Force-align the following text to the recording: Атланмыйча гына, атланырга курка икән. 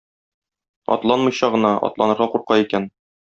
Атланмыйча 0.95 1.49
гына, 1.57 1.73
атланырга 1.91 2.29
курка 2.37 2.59
икән. 2.63 2.89